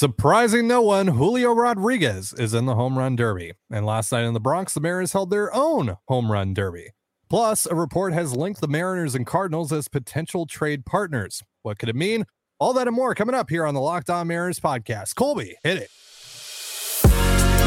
[0.00, 3.52] Surprising no one, Julio Rodriguez is in the home run derby.
[3.70, 6.94] And last night in the Bronx, the Mariners held their own home run derby.
[7.28, 11.42] Plus, a report has linked the Mariners and Cardinals as potential trade partners.
[11.60, 12.24] What could it mean?
[12.58, 15.16] All that and more coming up here on the Locked On Mariners podcast.
[15.16, 15.90] Colby, hit it.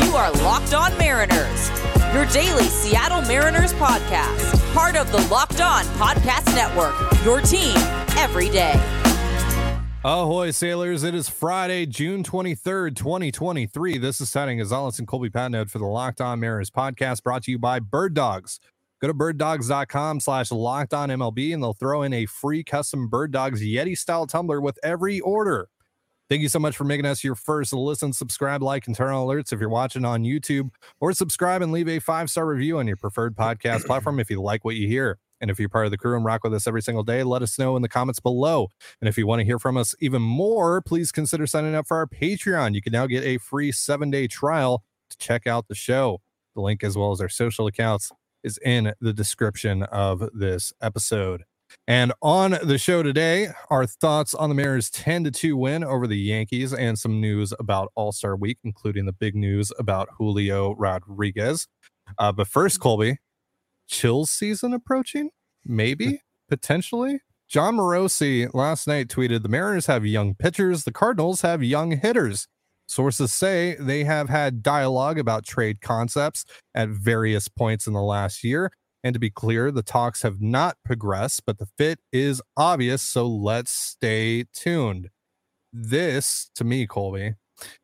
[0.03, 1.69] You are Locked On Mariners,
[2.15, 7.77] your daily Seattle Mariners podcast, part of the Locked On Podcast Network, your team
[8.17, 9.02] every day.
[10.05, 11.03] Ahoy, sailors.
[11.03, 13.97] It is Friday, June 23rd, 2023.
[13.97, 17.51] This is Setting Gonzalez and Colby Patnode for the Locked On Mariners podcast brought to
[17.51, 18.59] you by Bird Dogs.
[18.99, 23.31] Go to birddogs.com slash locked on MLB and they'll throw in a free custom Bird
[23.31, 25.69] Dogs Yeti style tumbler with every order.
[26.27, 29.25] Thank you so much for making us your first listen, subscribe, like, and turn on
[29.25, 32.87] alerts if you're watching on YouTube, or subscribe and leave a five star review on
[32.87, 35.17] your preferred podcast platform if you like what you hear.
[35.43, 37.41] And if you're part of the crew and rock with us every single day, let
[37.41, 38.69] us know in the comments below.
[39.01, 41.97] And if you want to hear from us even more, please consider signing up for
[41.97, 42.73] our Patreon.
[42.75, 46.21] You can now get a free seven day trial to check out the show.
[46.55, 48.09] The link, as well as our social accounts,
[48.41, 51.43] is in the description of this episode.
[51.87, 56.07] And on the show today, our thoughts on the Mariners 10 to 2 win over
[56.07, 60.73] the Yankees and some news about All Star Week, including the big news about Julio
[60.75, 61.67] Rodriguez.
[62.17, 63.17] Uh, but first, Colby,
[63.87, 65.29] chill season approaching?
[65.65, 67.19] Maybe, potentially.
[67.47, 72.47] Jon Morosi last night tweeted the Mariners have young pitchers, the Cardinals have young hitters.
[72.87, 78.43] Sources say they have had dialogue about trade concepts at various points in the last
[78.43, 78.71] year.
[79.03, 83.01] And to be clear, the talks have not progressed, but the fit is obvious.
[83.01, 85.09] So let's stay tuned.
[85.71, 87.33] This, to me, Colby,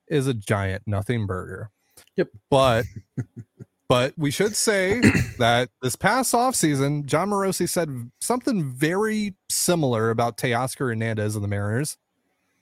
[0.07, 1.71] is a giant nothing burger.
[2.15, 2.29] Yep.
[2.49, 2.85] But
[3.89, 5.01] but we should say
[5.39, 11.49] that this past offseason, Jon Morosi said something very similar about Teoscar Hernandez and the
[11.49, 11.97] Mariners.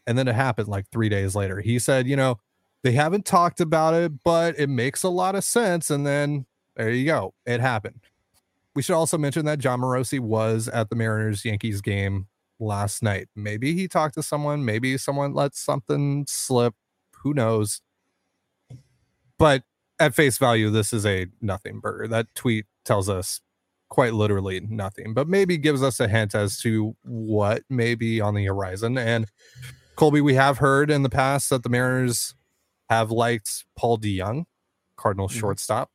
[0.08, 1.60] And then it happened like three days later.
[1.60, 2.40] He said, you know,
[2.82, 5.92] they haven't talked about it, but it makes a lot of sense.
[5.92, 6.46] And then
[6.78, 7.34] there you go.
[7.46, 8.00] It happened.
[8.74, 13.28] We should also mention that Jon Morosi was at the Mariners Yankees game last night.
[13.36, 16.74] Maybe he talked to someone, maybe someone let something slip.
[17.24, 17.82] Who knows?
[19.38, 19.64] But
[20.00, 22.08] at face value, this is a nothing burger.
[22.08, 23.42] That tweet tells us
[23.90, 28.36] quite literally nothing, but maybe gives us a hint as to what may be on
[28.36, 28.98] the horizon.
[28.98, 29.28] And
[29.96, 32.36] Colby, we have heard in the past that the Mariners
[32.90, 34.46] have liked Paul DeJong,
[34.96, 35.40] Cardinal mm-hmm.
[35.40, 35.90] shortstop.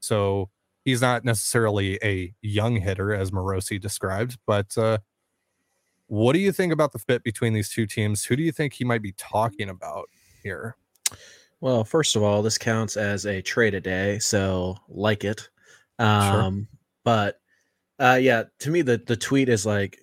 [0.00, 0.50] So
[0.84, 4.98] he's not necessarily a young hitter as Morosi described, but uh,
[6.06, 8.24] what do you think about the fit between these two teams?
[8.24, 10.08] Who do you think he might be talking about
[10.42, 10.76] here?
[11.64, 15.48] Well, first of all, this counts as a trade a day, so like it.
[15.98, 16.78] Um, sure.
[17.04, 17.40] but
[17.98, 19.98] uh, yeah, to me the the tweet is like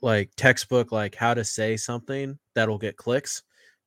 [0.00, 3.42] like textbook like how to say something that'll get clicks,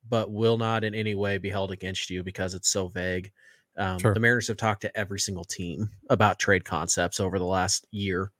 [0.08, 3.32] but will not in any way be held against you because it's so vague.
[3.76, 4.14] Um, sure.
[4.14, 8.30] The Mariners have talked to every single team about trade concepts over the last year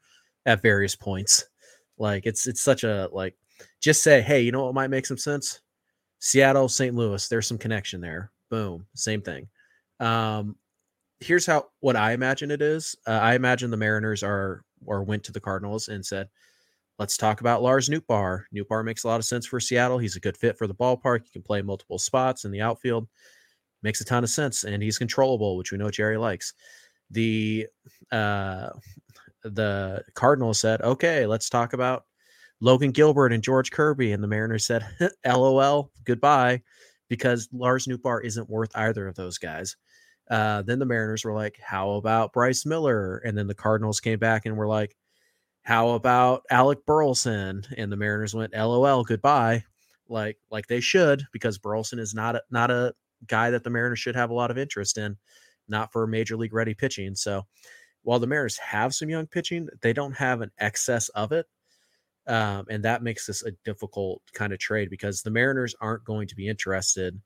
[0.44, 1.46] at various points.
[1.98, 3.34] Like it's it's such a like
[3.80, 5.62] just say, hey, you know what might make some sense?
[6.20, 6.94] Seattle, St.
[6.94, 8.30] Louis, there's some connection there.
[8.50, 9.48] Boom, same thing.
[10.00, 10.56] Um,
[11.20, 12.96] here's how what I imagine it is.
[13.06, 16.28] Uh, I imagine the Mariners are or went to the Cardinals and said,
[16.98, 18.44] "Let's talk about Lars Nootbaar.
[18.54, 19.98] Nootbaar makes a lot of sense for Seattle.
[19.98, 21.24] He's a good fit for the ballpark.
[21.24, 23.08] He can play multiple spots in the outfield.
[23.82, 26.54] Makes a ton of sense, and he's controllable, which we know Jerry likes."
[27.10, 27.66] The
[28.12, 28.70] uh,
[29.44, 32.04] the Cardinals said, "Okay, let's talk about."
[32.60, 34.86] Logan Gilbert and George Kirby, and the Mariners said,
[35.26, 36.62] "LOL, goodbye."
[37.08, 39.76] Because Lars Nootbaar isn't worth either of those guys.
[40.30, 44.18] Uh, then the Mariners were like, "How about Bryce Miller?" And then the Cardinals came
[44.18, 44.96] back and were like,
[45.62, 49.64] "How about Alec Burleson?" And the Mariners went, "LOL, goodbye."
[50.08, 52.94] Like like they should because Burleson is not a, not a
[53.26, 55.16] guy that the Mariners should have a lot of interest in,
[55.68, 57.14] not for major league ready pitching.
[57.14, 57.44] So
[58.02, 61.46] while the Mariners have some young pitching, they don't have an excess of it.
[62.26, 66.26] Um, and that makes this a difficult kind of trade because the Mariners aren't going
[66.28, 67.20] to be interested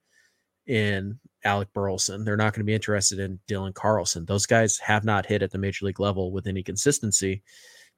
[0.67, 2.25] in Alec Burleson.
[2.25, 4.27] They're not going to be interested in Dylan Carlson.
[4.27, 7.43] Those guys have not hit at the major league level with any consistency.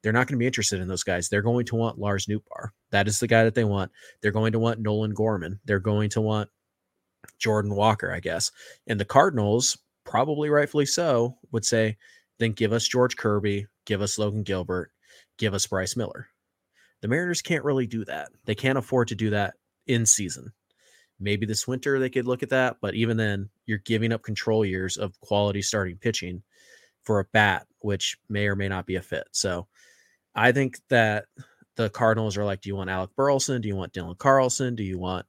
[0.01, 1.29] They're not going to be interested in those guys.
[1.29, 2.69] They're going to want Lars Nootbaar.
[2.91, 3.91] That is the guy that they want.
[4.21, 5.59] They're going to want Nolan Gorman.
[5.65, 6.49] They're going to want
[7.37, 8.51] Jordan Walker, I guess.
[8.87, 11.97] And the Cardinals, probably rightfully so, would say,
[12.39, 14.91] then give us George Kirby, give us Logan Gilbert,
[15.37, 16.27] give us Bryce Miller.
[17.03, 18.29] The Mariners can't really do that.
[18.45, 19.55] They can't afford to do that
[19.87, 20.53] in season.
[21.19, 24.63] Maybe this winter they could look at that, but even then, you're giving up control
[24.63, 26.43] years of quality starting pitching
[27.03, 29.27] for a bat, which may or may not be a fit.
[29.33, 29.67] So
[30.33, 31.25] I think that
[31.75, 33.61] the Cardinals are like, do you want Alec Burleson?
[33.61, 34.73] Do you want Dylan Carlson?
[34.73, 35.25] Do you want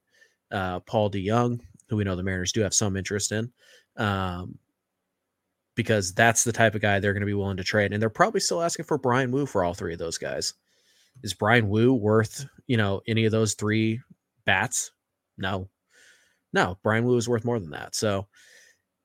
[0.53, 3.51] uh, Paul DeJong, who we know the Mariners do have some interest in,
[3.97, 4.57] um,
[5.75, 8.09] because that's the type of guy they're going to be willing to trade, and they're
[8.09, 10.53] probably still asking for Bryan Woo for all three of those guys.
[11.23, 14.01] Is Bryan Woo worth you know any of those three
[14.45, 14.91] bats?
[15.37, 15.69] No,
[16.53, 16.77] no.
[16.83, 17.95] Bryan Woo is worth more than that.
[17.95, 18.27] So,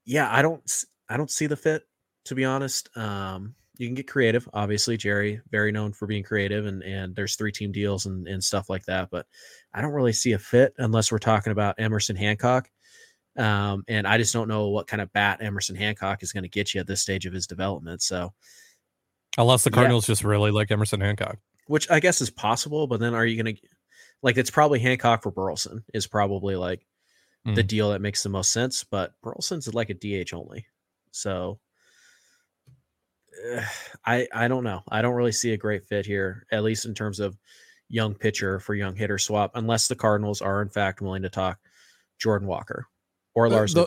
[0.05, 0.63] yeah, I don't
[1.09, 1.83] I don't see the fit
[2.27, 2.97] to be honest.
[2.97, 4.47] Um, you can get creative.
[4.53, 8.43] Obviously, Jerry, very known for being creative, and and there's three team deals and and
[8.45, 9.09] stuff like that.
[9.11, 9.27] But
[9.73, 12.69] I don't really see a fit unless we're talking about Emerson Hancock.
[13.37, 16.49] Um, and I just don't know what kind of bat Emerson Hancock is going to
[16.49, 18.03] get you at this stage of his development.
[18.03, 18.35] So,
[19.39, 20.13] unless the Cardinals yeah.
[20.13, 21.39] just really like Emerson Hancock,
[21.71, 23.63] which I guess is possible, but then are you going to
[24.23, 26.85] like it's probably Hancock for Burleson is probably like
[27.47, 27.55] mm.
[27.55, 28.83] the deal that makes the most sense.
[28.83, 30.67] But Burleson's like a DH only,
[31.13, 31.61] so
[34.05, 34.83] I I don't know.
[34.89, 37.39] I don't really see a great fit here, at least in terms of
[37.89, 41.61] young pitcher for young hitter swap, unless the Cardinals are in fact willing to talk
[42.19, 42.89] Jordan Walker
[43.33, 43.83] or Lars the,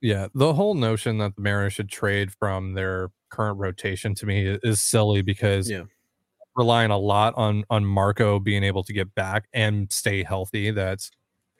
[0.00, 4.56] Yeah, the whole notion that the Mariners should trade from their current rotation to me
[4.62, 5.82] is silly because yeah.
[6.56, 10.70] Relying a lot on on Marco being able to get back and stay healthy.
[10.70, 11.10] That's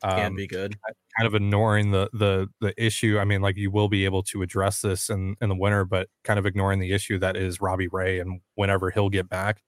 [0.02, 0.76] um, can be good.
[1.18, 3.18] Kind of ignoring the the the issue.
[3.18, 6.08] I mean, like you will be able to address this in in the winter, but
[6.24, 9.62] kind of ignoring the issue that is Robbie Ray and whenever he'll get back.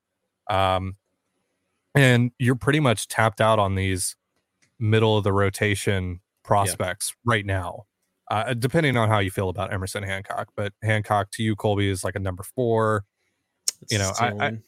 [0.51, 0.97] Um,
[1.95, 4.17] and you're pretty much tapped out on these
[4.79, 7.33] middle of the rotation prospects yeah.
[7.33, 7.85] right now.
[8.31, 12.03] Uh, depending on how you feel about Emerson Hancock, but Hancock to you, Colby is
[12.03, 13.05] like a number four.
[13.83, 14.59] It's you know, I, I,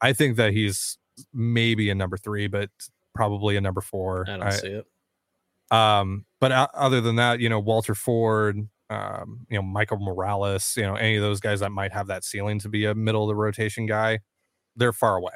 [0.00, 0.98] I think that he's
[1.32, 2.70] maybe a number three, but
[3.14, 4.24] probably a number four.
[4.28, 4.86] I don't I, see it.
[5.70, 10.84] Um, but other than that, you know, Walter Ford, um, you know, Michael Morales, you
[10.84, 13.28] know, any of those guys that might have that ceiling to be a middle of
[13.28, 14.20] the rotation guy,
[14.76, 15.32] they're far away.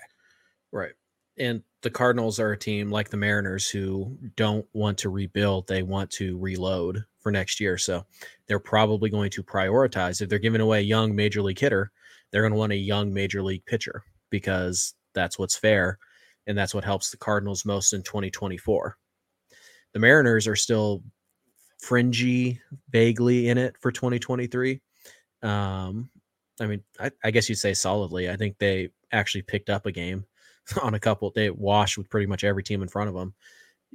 [0.70, 0.92] Right.
[1.36, 5.82] And the Cardinals are a team like the Mariners who don't want to rebuild, they
[5.82, 7.78] want to reload for next year.
[7.78, 8.04] So
[8.46, 11.90] they're probably going to prioritize if they're giving away a young major league hitter,
[12.30, 15.98] they're going to want a young major league pitcher because that's what's fair
[16.46, 18.96] and that's what helps the Cardinals most in 2024
[19.92, 21.02] the Mariners are still
[21.78, 22.60] fringy,
[22.90, 24.80] vaguely in it for 2023.
[25.42, 26.10] Um,
[26.60, 28.28] I mean, I, I, guess you'd say solidly.
[28.28, 30.24] I think they actually picked up a game
[30.82, 31.30] on a couple.
[31.30, 33.34] They washed with pretty much every team in front of them,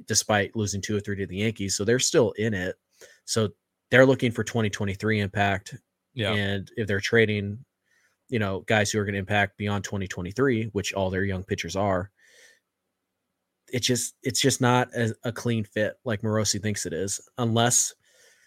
[0.06, 1.76] despite losing two or three to the Yankees.
[1.76, 2.76] So they're still in it.
[3.24, 3.50] So
[3.90, 5.76] they're looking for 2023 impact.
[6.14, 6.32] Yeah.
[6.32, 7.64] And if they're trading,
[8.28, 11.76] you know, guys who are going to impact beyond 2023, which all their young pitchers
[11.76, 12.10] are,
[13.72, 17.94] it's just it's just not a, a clean fit like Morosi thinks it is, unless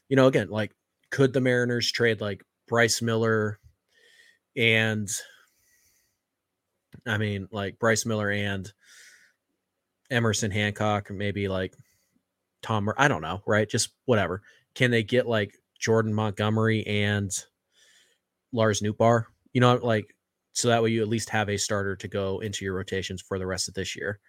[0.07, 0.73] you know again like
[1.09, 3.59] could the Mariners trade like Bryce Miller
[4.55, 5.09] and
[7.05, 8.71] I mean like Bryce Miller and
[10.09, 11.75] Emerson Hancock, maybe like
[12.61, 13.69] Tom, I don't know, right?
[13.69, 14.41] Just whatever.
[14.73, 17.31] Can they get like Jordan Montgomery and
[18.51, 19.25] Lars Nootbaar?
[19.53, 20.15] You know, like
[20.53, 23.39] so that way you at least have a starter to go into your rotations for
[23.39, 24.19] the rest of this year.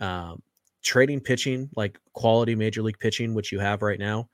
[0.00, 0.42] Um,
[0.82, 4.28] trading pitching, like quality major league pitching, which you have right now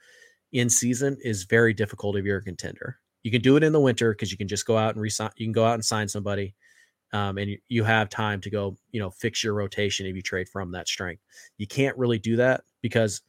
[0.53, 2.99] in season, is very difficult if you're a contender.
[3.23, 5.31] You can do it in the winter because you can just go out and resign.
[5.37, 6.55] You can go out and sign somebody,
[7.13, 10.23] um, and you, you have time to go, you know, fix your rotation if you
[10.23, 11.23] trade from that strength.
[11.59, 13.23] You can't really do that because,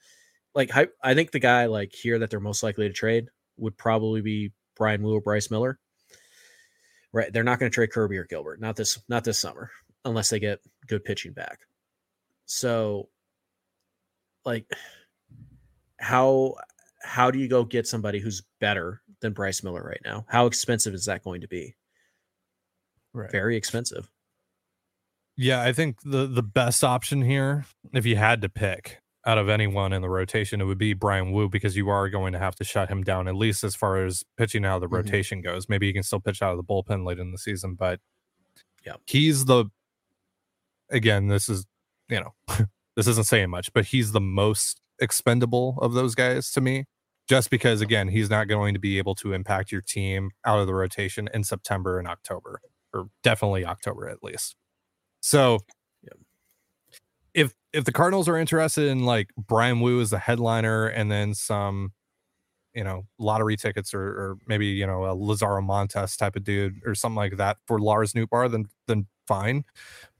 [0.53, 3.27] like, I, I think the guy like here that they're most likely to trade
[3.57, 5.79] would probably be Bryan Woo or Bryce Miller.
[7.15, 9.71] Right, they're not going to trade Kirby or Gilbert, not this, not this summer,
[10.03, 11.59] unless they get good pitching back.
[12.45, 13.07] So
[14.43, 14.69] like
[15.97, 16.55] how
[17.01, 20.25] how do you go get somebody who's better than Bryce Miller right now?
[20.27, 21.75] How expensive is that going to be?
[23.13, 23.31] Right.
[23.31, 24.09] Very expensive.
[25.37, 29.49] Yeah, I think the the best option here, if you had to pick out of
[29.49, 32.55] anyone in the rotation, it would be Bryan Woo because you are going to have
[32.55, 34.95] to shut him down at least as far as pitching out of the mm-hmm.
[34.95, 35.67] rotation goes.
[35.67, 37.99] Maybe he can still pitch out of the bullpen late in the season, but
[38.85, 39.65] yeah, he's the
[40.91, 41.65] again, this is
[42.09, 42.65] you know,
[42.95, 46.85] this isn't saying much, but he's the most expendable of those guys to me.
[47.27, 50.67] Just because, again, he's not going to be able to impact your team out of
[50.67, 52.59] the rotation in September and October,
[52.93, 54.55] or definitely October at least.
[55.21, 55.57] So,
[57.75, 61.91] if the Cardinals are interested in like Bryan Woo as the headliner, and then some,
[62.73, 66.79] you know, lottery tickets, or, or maybe you know a Lazaro Montes type of dude,
[66.85, 69.65] or something like that for Lars Nootbaar, then then fine.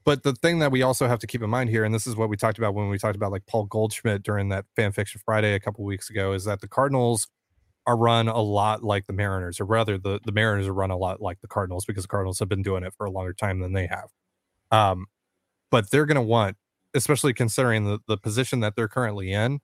[0.04, 2.14] But the thing that we also have to keep in mind here, and this is
[2.14, 5.20] what we talked about when we talked about like Paul Goldschmidt during that fan fiction
[5.24, 7.26] Friday a couple weeks ago, is that the Cardinals
[7.86, 10.96] are run a lot like the Mariners, or rather, the, the Mariners are run a
[10.96, 13.60] lot like the Cardinals because the Cardinals have been doing it for a longer time
[13.60, 14.10] than they have.
[14.70, 15.06] Um,
[15.70, 16.56] but they're going to want,
[16.96, 19.60] especially considering the, the position that they're currently in,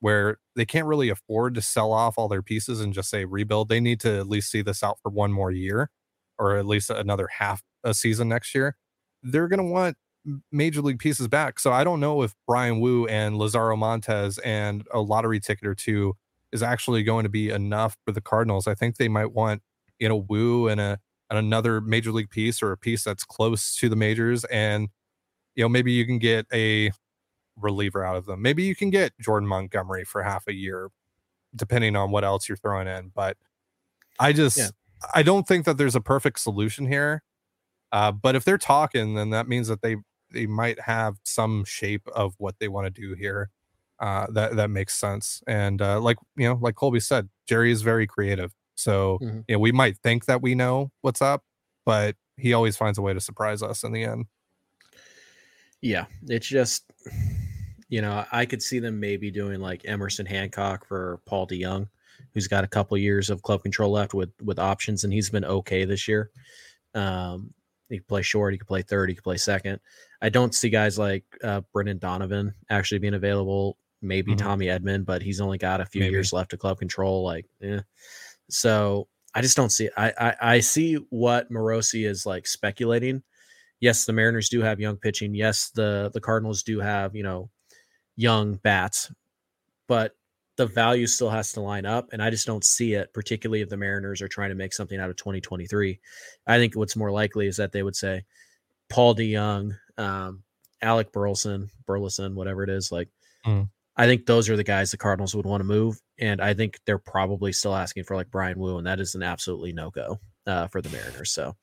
[0.00, 3.68] where they can't really afford to sell off all their pieces and just say rebuild.
[3.68, 5.90] They need to at least see this out for one more year
[6.38, 8.74] or at least another half a season next year.
[9.22, 9.96] They're going to want
[10.50, 11.58] major league pieces back.
[11.58, 15.74] So I don't know if Bryan Woo and Lazaro Montes and a lottery ticket or
[15.74, 16.14] two
[16.52, 18.66] is actually going to be enough for the Cardinals.
[18.66, 19.62] I think they might want,
[19.98, 23.76] you know, Woo and a and another major league piece or a piece that's close
[23.76, 24.88] to the majors and
[25.54, 26.90] you know maybe you can get a
[27.56, 28.42] reliever out of them.
[28.42, 30.88] Maybe you can get Jordan Montgomery for half a year
[31.54, 33.36] depending on what else you're throwing in, but
[34.18, 34.68] I just yeah.
[35.14, 37.22] I don't think that there's a perfect solution here.
[37.92, 39.96] Uh, but if they're talking, then that means that they
[40.32, 43.50] they might have some shape of what they want to do here.
[43.98, 45.42] Uh, that that makes sense.
[45.46, 48.52] And uh, like you know, like Colby said, Jerry is very creative.
[48.74, 49.40] So mm-hmm.
[49.48, 51.42] you know, we might think that we know what's up,
[51.84, 54.26] but he always finds a way to surprise us in the end.
[55.82, 56.90] Yeah, it's just
[57.90, 61.88] you know, I could see them maybe doing like Emerson Hancock for Paul DeJong,
[62.32, 65.44] who's got a couple years of club control left with with options, and he's been
[65.44, 66.30] okay this year.
[66.94, 67.52] Um,
[67.88, 69.80] he could play short, he could play third, he could play second.
[70.22, 73.76] I don't see guys like uh, Brendan Donovan actually being available.
[74.02, 74.46] Maybe mm-hmm.
[74.46, 76.12] Tommy Edman, but he's only got a few maybe.
[76.12, 77.24] years left of club control.
[77.24, 77.80] Like, yeah.
[78.48, 79.86] So I just don't see.
[79.86, 79.92] It.
[79.96, 83.22] I, I I see what Morosi is like speculating.
[83.80, 85.34] Yes, the Mariners do have young pitching.
[85.34, 87.50] Yes, the the Cardinals do have you know
[88.16, 89.12] young bats,
[89.88, 90.14] but
[90.60, 92.10] the value still has to line up.
[92.12, 95.00] And I just don't see it, particularly if the Mariners are trying to make something
[95.00, 95.98] out of 2023.
[96.46, 98.24] I think what's more likely is that they would say
[98.90, 100.42] Paul DeJong, um,
[100.82, 102.92] Alec Burleson, Burleson, whatever it is.
[102.92, 103.08] Like,
[103.46, 103.70] mm.
[103.96, 105.98] I think those are the guys the Cardinals would want to move.
[106.18, 109.22] And I think they're probably still asking for like Bryan Woo, and that is an
[109.22, 111.30] absolutely no go uh, for the Mariners.
[111.30, 111.56] So,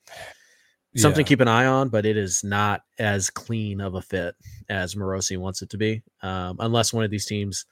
[0.96, 1.24] something yeah.
[1.24, 4.34] to keep an eye on, but it is not as clean of a fit
[4.68, 7.66] as Morosi wants it to be, um, unless one of these teams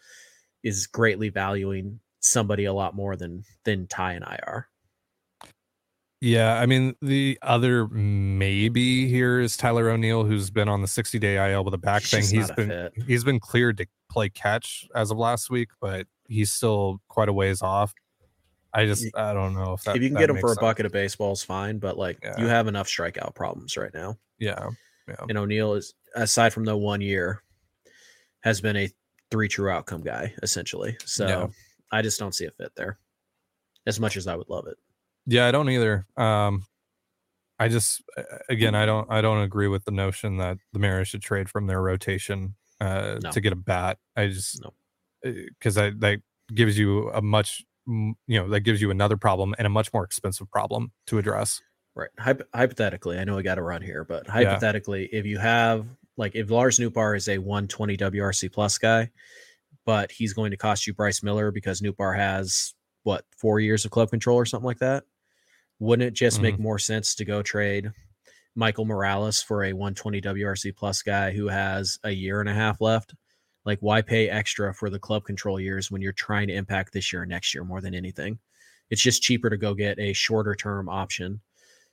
[0.62, 4.68] is greatly valuing somebody a lot more than than Ty and I are.
[6.20, 11.18] Yeah, I mean the other maybe here is Tyler O'Neill, who's been on the 60
[11.18, 12.25] day IL with a back thing.
[12.26, 12.92] He's been fit.
[13.06, 17.32] he's been cleared to play catch as of last week, but he's still quite a
[17.32, 17.94] ways off.
[18.73, 20.58] I just I don't know if that, if you can get him for sense.
[20.58, 21.78] a bucket of baseballs, fine.
[21.78, 22.38] But like yeah.
[22.38, 24.16] you have enough strikeout problems right now.
[24.38, 24.68] Yeah,
[25.08, 25.25] yeah.
[25.28, 27.42] And O'Neill is aside from the one year,
[28.40, 28.90] has been a
[29.30, 30.96] three true outcome guy essentially.
[31.04, 31.46] So yeah.
[31.90, 32.99] I just don't see a fit there,
[33.87, 34.76] as much as I would love it.
[35.26, 36.06] Yeah, I don't either.
[36.16, 36.64] Um,
[37.58, 38.02] I just
[38.49, 41.66] again I don't I don't agree with the notion that the Mariners should trade from
[41.66, 43.30] their rotation uh, no.
[43.30, 43.99] to get a bat.
[44.16, 44.62] I just
[45.23, 45.90] because no.
[45.99, 46.20] that
[46.54, 50.05] gives you a much you know that gives you another problem and a much more
[50.05, 51.61] expensive problem to address.
[51.95, 52.11] Right.
[52.21, 55.19] Hyp- hypothetically, I know we got to run here, but hypothetically, yeah.
[55.19, 59.11] if you have like if Lars Nootbaar is a 120 WRC plus guy,
[59.85, 62.75] but he's going to cost you Bryce Miller because Nootbaar has
[63.05, 65.05] what four years of club control or something like that.
[65.78, 66.43] Wouldn't it just mm-hmm.
[66.43, 67.90] make more sense to go trade
[68.55, 72.81] Michael Morales for a 120 WRC plus guy who has a year and a half
[72.81, 73.14] left?
[73.66, 77.12] Like, why pay extra for the club control years when you're trying to impact this
[77.12, 78.38] year or next year more than anything?
[78.90, 81.40] It's just cheaper to go get a shorter term option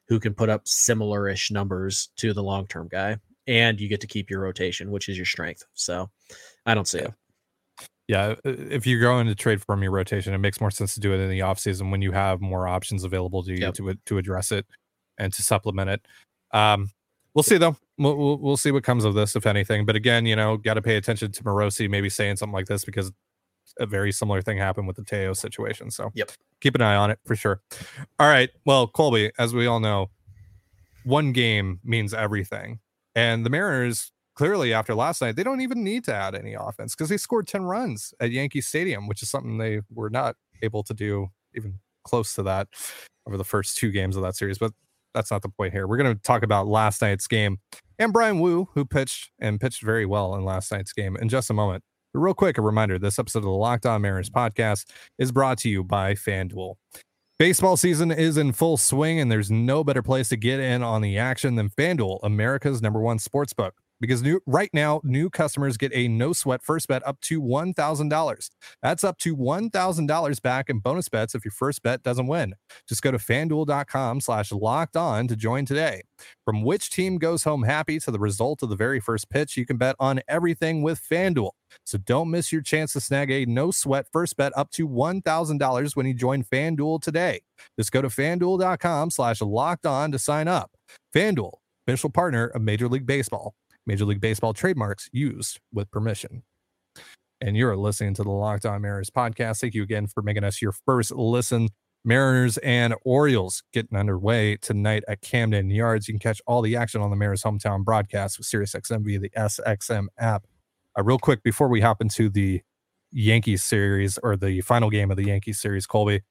[0.07, 4.01] who can put up similar ish numbers to the long term guy and you get
[4.01, 5.63] to keep your rotation, which is your strength.
[5.73, 6.09] So
[6.65, 7.05] I don't see yeah.
[7.05, 7.13] it.
[8.07, 11.13] Yeah, if you're going to trade from your rotation, it makes more sense to do
[11.13, 13.73] it in the offseason when you have more options available to you yep.
[13.75, 14.65] to to address it
[15.17, 16.05] and to supplement it.
[16.51, 16.89] Um,
[17.33, 17.77] we'll see though.
[17.97, 19.85] We'll, we'll, we'll see what comes of this, if anything.
[19.85, 22.85] But again, you know, got to pay attention to Morosi maybe saying something like this
[22.85, 23.11] because
[23.79, 25.91] a very similar thing happened with the Teo situation.
[25.91, 26.31] So yep,
[26.61, 27.61] keep an eye on it for sure.
[28.19, 28.49] All right.
[28.65, 30.09] Well, Colby, as we all know,
[31.03, 32.79] one game means everything.
[33.15, 36.95] And the Mariners clearly after last night, they don't even need to add any offense
[36.95, 40.83] because they scored 10 runs at Yankee Stadium, which is something they were not able
[40.83, 42.67] to do even close to that
[43.27, 44.57] over the first two games of that series.
[44.57, 44.73] But
[45.13, 45.87] that's not the point here.
[45.87, 47.59] We're going to talk about last night's game
[47.99, 51.49] and Bryan Woo, who pitched and pitched very well in last night's game in just
[51.49, 51.83] a moment.
[52.13, 54.85] But real quick, a reminder this episode of the Locked On Mariners podcast
[55.17, 56.75] is brought to you by FanDuel.
[57.39, 61.01] Baseball season is in full swing, and there's no better place to get in on
[61.01, 65.77] the action than FanDuel, America's number one sports book because new, right now new customers
[65.77, 68.49] get a no sweat first bet up to $1000
[68.81, 72.55] that's up to $1000 back in bonus bets if your first bet doesn't win.
[72.87, 76.03] Just go to fanduel.com slash locked on to join today.
[76.45, 79.65] From which team goes home happy to the result of the very first pitch you
[79.65, 81.51] can bet on everything with fanduel.
[81.85, 85.95] So don't miss your chance to snag a no sweat first bet up to $1000
[85.95, 87.41] when you join fanduel today.
[87.77, 90.71] Just go to fanduel.com slash locked on to sign up.
[91.15, 91.53] Fanduel
[91.87, 93.53] official partner of major league baseball
[93.85, 96.43] Major League Baseball trademarks used with permission.
[97.41, 99.59] and you're listening to the Locked On Mariners podcast.
[99.59, 101.69] Thank you again for making us your first listen.
[102.05, 106.07] Mariners and Orioles getting underway tonight at Camden Yards.
[106.07, 109.29] You can catch all the action on the Mariners hometown broadcast with SiriusXM via the
[109.37, 110.45] SXM app.
[110.97, 112.61] Uh, real quick, before we hop into the
[113.11, 116.21] Yankees series or the final game of the Yankees series, Colby,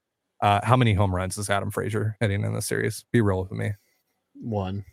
[0.42, 3.04] uh, how many home runs is Adam Frazier heading in the series?
[3.12, 3.73] Be real with me.
[4.35, 4.85] One.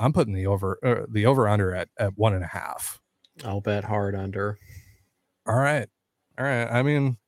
[0.00, 3.00] I'm putting the over uh, the over under at, at one and a half.
[3.44, 4.58] I'll bet hard under.
[5.46, 5.88] All right.
[6.38, 6.64] All right.
[6.64, 7.18] I mean,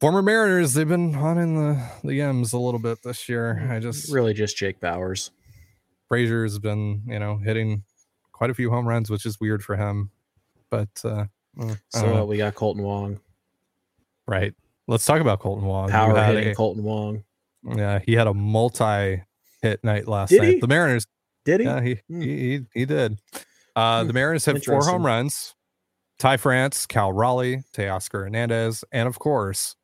[0.00, 3.68] former Mariners, they've been haunting the, the M's a little bit this year.
[3.70, 5.30] I just really just Jake Bauers.
[6.08, 7.84] Frazier's been, you know, hitting
[8.32, 10.10] quite a few home runs, which is weird for him.
[10.70, 11.26] But uh,
[11.88, 13.20] so uh, we got Kolten Wong.
[14.26, 14.54] Right.
[14.88, 15.90] Let's talk about Kolten Wong.
[15.90, 17.24] Power hitting a, Kolten Wong.
[17.64, 19.22] Yeah, he had a multi
[19.62, 20.54] hit night last did night.
[20.54, 20.60] He?
[20.60, 21.06] The Mariners
[21.46, 21.66] did he?
[21.66, 22.20] Yeah, he hmm.
[22.20, 23.18] he, he, he did.
[23.74, 24.08] Uh, hmm.
[24.08, 25.54] The Mariners have four home runs.
[26.18, 29.76] Ty France, Cal Raleigh, Teoscar Hernandez, and of course,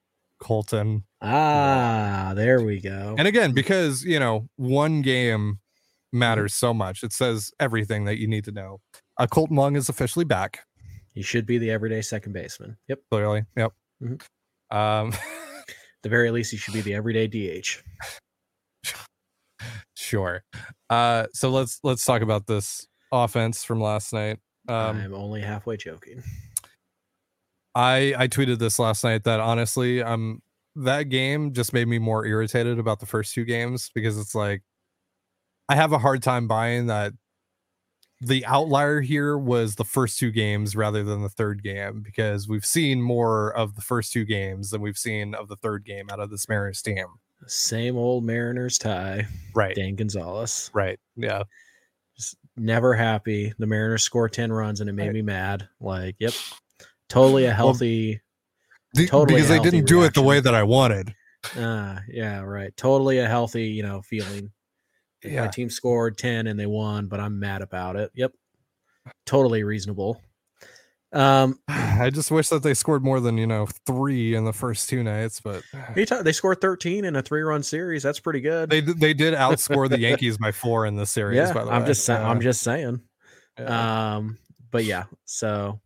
[0.42, 1.02] Kolten.
[1.21, 3.14] Ah, there we go.
[3.19, 5.59] And again, because you know, one game
[6.12, 7.02] matters so much.
[7.02, 8.81] It says everything that you need to know.
[9.19, 10.61] Uh, Kolten Wong is officially back.
[11.14, 12.76] He should be the everyday second baseman.
[12.88, 13.00] Yep.
[13.11, 13.45] Clearly.
[13.57, 13.73] Yep.
[14.02, 14.76] Mm-hmm.
[14.76, 15.12] Um,
[16.02, 17.83] the very least, he should be the everyday DH.
[20.12, 20.45] Sure.
[20.90, 24.38] Uh, so let's let's talk about this offense from last night.
[24.69, 26.23] Um, I'm only halfway joking.
[27.75, 30.42] I I tweeted this last night that honestly, um,
[30.76, 34.62] that game just made me more irritated about the first two games because it's like
[35.69, 37.12] I have a hard time buying that
[38.21, 42.64] the outlier here was the first two games rather than the third game because we've
[42.64, 46.21] seen more of the first two games than we've seen of the third game out
[46.21, 47.07] of this Mariners team.
[47.46, 49.26] Same old Mariners Ty.
[49.54, 49.75] Right.
[49.75, 50.70] Dan Gonzalez.
[50.72, 50.99] Right.
[51.16, 51.42] Yeah.
[52.16, 53.52] Just never happy.
[53.58, 55.14] The Mariners score 10 runs and it made right.
[55.14, 55.68] me mad.
[55.80, 56.32] Like, yep.
[57.08, 58.12] Totally a healthy.
[58.94, 61.14] Well, the, totally because they didn't do it the way that I wanted.
[61.56, 62.75] Uh, yeah, right.
[62.76, 64.50] Totally a healthy, you know, feeling.
[65.23, 65.43] Yeah.
[65.43, 68.10] My team scored 10 and they won, but I'm mad about it.
[68.14, 68.32] Yep.
[69.26, 70.23] Totally reasonable.
[71.12, 74.88] Um, I just wish that they scored more than you know three in the first
[74.88, 75.62] two nights, but
[75.94, 78.02] they scored 13 in a three-run series.
[78.02, 78.70] That's pretty good.
[78.70, 81.36] They they did outscore the Yankees by four in the series.
[81.36, 81.88] Yeah, by the I'm way.
[81.88, 82.22] just saying.
[82.22, 83.00] Uh, I'm just saying.
[83.58, 84.14] Yeah.
[84.16, 84.38] Um,
[84.70, 85.80] but yeah, so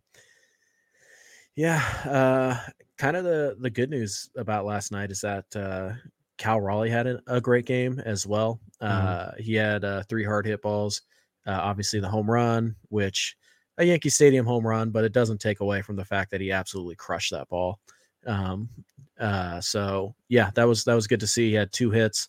[1.57, 5.93] yeah, uh, kind of the the good news about last night is that uh,
[6.39, 8.61] Cal Raleigh had a, a great game as well.
[8.81, 9.07] Mm-hmm.
[9.07, 11.03] Uh, he had uh, three hard hit balls.
[11.47, 13.37] Uh, obviously, the home run, which
[13.79, 16.51] a Yankee Stadium home run, but it doesn't take away from the fact that he
[16.53, 17.79] absolutely crushed that ball.
[18.27, 18.69] Um,
[19.19, 21.51] uh, so yeah, that was that was good to see.
[21.51, 22.29] He had two hits.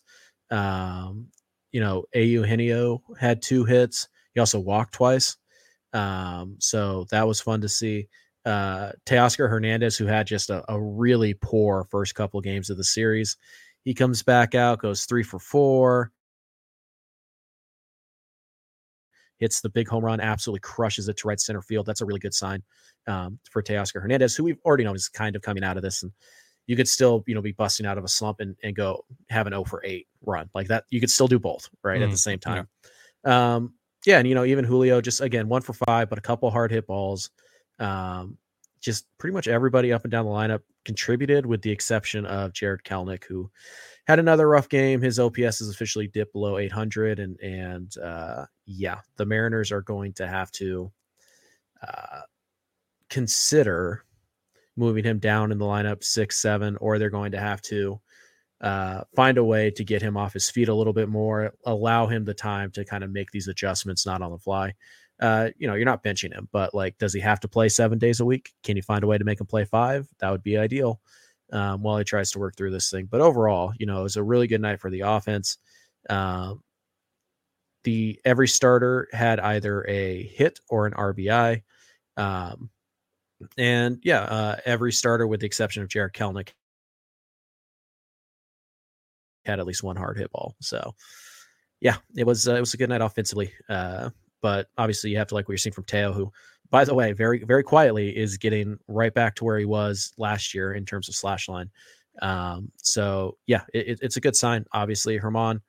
[0.50, 1.28] Um,
[1.72, 2.24] you know, A.
[2.24, 4.08] Eugenio had two hits.
[4.34, 5.36] He also walked twice.
[5.92, 8.08] Um, so that was fun to see.
[8.44, 12.84] Uh, Teoscar Hernandez, who had just a, a really poor first couple games of the
[12.84, 13.36] series,
[13.84, 16.12] he comes back out, goes three for four,
[19.38, 21.86] hits the big home run, absolutely crushes it to right center field.
[21.86, 22.62] That's a really good sign
[23.06, 26.02] um, for Teoscar Hernandez, who we've already known is kind of coming out of this.
[26.02, 26.12] And
[26.66, 29.46] you could still, you know, be busting out of a slump and, and go have
[29.46, 30.84] an 0 for 8 run like that.
[30.90, 32.00] You could still do both, right?
[32.00, 32.68] Mm, at the same time.
[33.24, 33.54] Yeah.
[33.54, 33.74] Um,
[34.04, 34.18] yeah.
[34.18, 36.86] And, you know, even Julio, just again, one for five, but a couple hard hit
[36.86, 37.30] balls.
[37.78, 38.36] Um,
[38.80, 42.84] just pretty much everybody up and down the lineup contributed, with the exception of Jared
[42.84, 43.50] Kelenic, who
[44.06, 45.00] had another rough game.
[45.00, 50.12] His OPS has officially dipped below 800, and and uh, yeah, the Mariners are going
[50.14, 50.90] to have to
[51.86, 52.20] uh,
[53.10, 54.04] consider
[54.76, 58.00] moving him down in the lineup six, seven, or they're going to have to
[58.60, 62.06] uh, find a way to get him off his feet a little bit more, allow
[62.06, 64.72] him the time to kind of make these adjustments, not on the fly
[65.20, 67.98] uh, you know, you're not benching him, but like, does he have to play seven
[67.98, 68.52] days a week?
[68.62, 70.08] Can you find a way to make him play five?
[70.20, 71.00] That would be ideal
[71.52, 73.06] um, while he tries to work through this thing.
[73.10, 75.58] But overall, you know, it was a really good night for the offense.
[76.08, 76.62] Um,
[77.84, 81.62] the every starter had either a hit or an RBI.
[82.16, 82.70] Um,
[83.56, 86.50] and yeah, uh, every starter, with the exception of Jared Kelenic,
[89.44, 90.54] had at least one hard hit ball.
[90.60, 90.94] So,
[91.80, 93.52] yeah, it was uh, it was a good night offensively.
[93.68, 96.30] Uh, but obviously, you have to like what you're seeing from Teo, who,
[96.70, 100.54] by the way, very very quietly is getting right back to where he was last
[100.54, 101.70] year in terms of slash line.
[102.20, 104.64] Um, so yeah, it, it's a good sign.
[104.72, 105.60] Obviously, Germán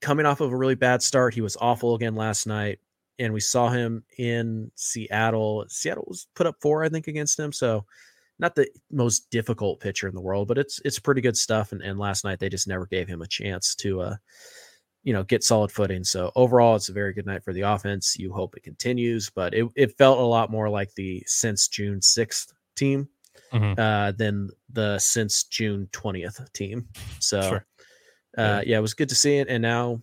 [0.00, 2.78] coming off of a really bad start, he was awful again last night,
[3.18, 5.64] and we saw him in Seattle.
[5.68, 7.52] Seattle was put up four, I think, against him.
[7.52, 7.84] So
[8.38, 11.72] not the most difficult pitcher in the world, but it's it's pretty good stuff.
[11.72, 14.16] And, and last night they just never gave him a chance to uh
[15.08, 16.04] you know, get solid footing.
[16.04, 18.18] So overall, it's a very good night for the offense.
[18.18, 22.00] You hope it continues, but it, it felt a lot more like the since June
[22.00, 23.08] 6th team
[23.50, 23.80] mm-hmm.
[23.80, 26.88] uh, than the since June 20th team.
[27.20, 27.66] So, sure.
[28.36, 28.62] uh, yeah.
[28.66, 29.48] yeah, it was good to see it.
[29.48, 30.02] And now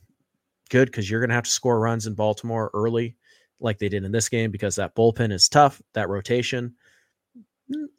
[0.71, 3.15] good because you're going to have to score runs in Baltimore early
[3.59, 5.83] like they did in this game because that bullpen is tough.
[5.93, 6.73] That rotation,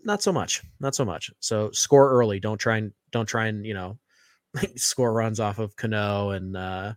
[0.02, 1.30] not so much, not so much.
[1.38, 2.40] So score early.
[2.40, 3.96] Don't try and don't try and you know
[4.76, 6.94] score runs off of Cano and uh,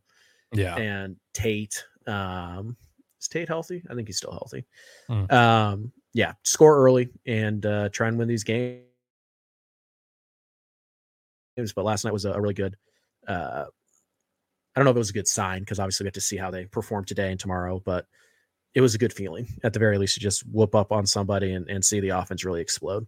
[0.54, 1.84] yeah and Tate.
[2.08, 2.78] Um,
[3.19, 3.84] is Tate healthy?
[3.89, 4.65] I think he's still healthy.
[5.10, 5.32] Mm.
[5.32, 8.84] Um, yeah, score early and uh, try and win these games.
[11.76, 12.78] But last night was a, a really good.
[13.28, 13.65] Uh,
[14.76, 16.38] I don't know if it was a good sign because obviously we have to see
[16.38, 18.06] how they perform today and tomorrow, but
[18.74, 21.54] it was a good feeling at the very least to just whoop up on somebody
[21.54, 23.06] and, and see the offense really explode.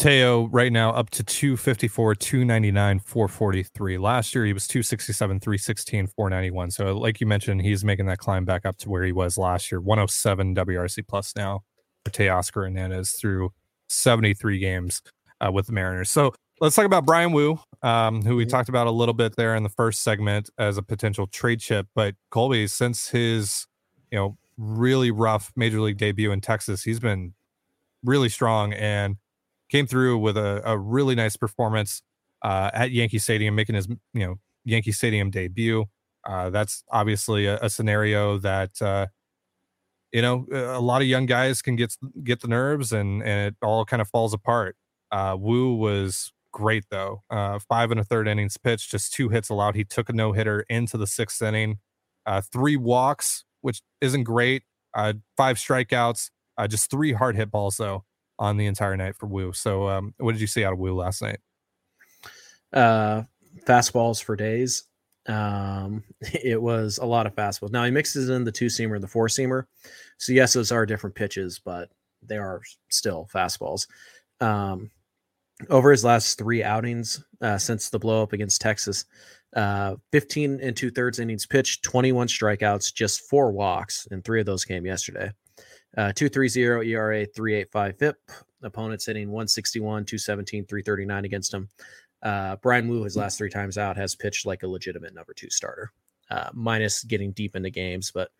[0.00, 3.98] Teo right now up to 254, 299, 443.
[3.98, 6.70] Last year he was 267, 316, 491.
[6.70, 9.70] So like you mentioned, he's making that climb back up to where he was last
[9.70, 9.78] year.
[9.78, 11.64] 107 WRC plus now
[12.02, 13.50] for Teoscar Hernandez through
[13.90, 15.02] 73 games
[15.42, 16.08] uh, with the Mariners.
[16.08, 16.32] So
[16.62, 18.50] let's talk about Bryan Woo, um, who we mm-hmm.
[18.52, 21.86] talked about a little bit there in the first segment as a potential trade chip.
[21.94, 23.66] But Colby, since his
[24.10, 27.34] you know really rough major league debut in Texas, he's been
[28.02, 29.16] really strong and
[29.70, 32.02] came through with a, a really nice performance
[32.42, 35.86] uh, at Yankee Stadium, making his you know Yankee Stadium debut.
[36.28, 39.06] Uh, that's obviously a, a scenario that uh,
[40.12, 43.56] you know a lot of young guys can get get the nerves, and and it
[43.62, 44.76] all kind of falls apart.
[45.10, 47.22] Uh, Woo was great though.
[47.30, 49.76] Uh, five and a third innings pitched, just two hits allowed.
[49.76, 51.78] He took a no hitter into the sixth inning,
[52.26, 54.64] uh, three walks, which isn't great.
[54.94, 56.30] Five strikeouts,
[56.68, 58.04] just three hard hit balls though
[58.40, 59.52] on the entire night for Woo.
[59.52, 61.38] So, um, what did you see out of Woo last night?
[62.72, 63.22] Uh,
[63.66, 64.84] fastballs for days.
[65.26, 66.02] Um,
[66.42, 67.70] it was a lot of fastballs.
[67.70, 69.66] Now he mixes in the two seamer and the four seamer.
[70.18, 71.90] So yes, those are different pitches, but
[72.22, 73.86] they are still fastballs.
[74.40, 74.90] Um,
[75.68, 79.04] over his last three outings uh, since the blow up against Texas,
[79.54, 84.46] uh, 15 and two thirds innings pitched, 21 strikeouts, just four walks, and three of
[84.46, 85.30] those came yesterday.
[85.96, 88.16] Uh, 230 ERA, 385 FIP.
[88.62, 91.68] Opponents hitting 161, 217, 339 against him.
[92.22, 95.48] Uh, Bryan Woo, his last three times out, has pitched like a legitimate number two
[95.48, 95.90] starter,
[96.30, 98.30] uh, minus getting deep into games, but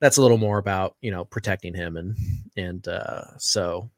[0.00, 2.16] that's a little more about you know protecting him and
[2.56, 3.90] and uh, so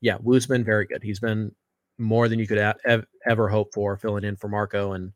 [0.00, 1.02] yeah, Woo's been very good.
[1.02, 1.54] He's been
[1.98, 5.12] more than you could a- ever hope for filling in for Marco, and